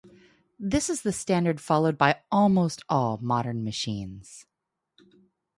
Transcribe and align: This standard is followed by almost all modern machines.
This 0.57 0.87
standard 1.11 1.57
is 1.59 1.61
followed 1.63 1.95
by 1.95 2.21
almost 2.31 2.81
all 2.89 3.19
modern 3.21 3.63
machines. 3.63 4.47